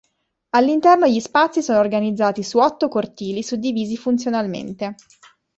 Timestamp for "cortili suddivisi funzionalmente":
2.87-4.95